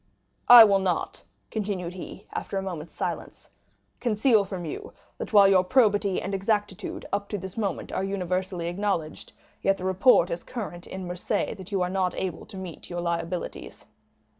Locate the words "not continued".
0.79-1.93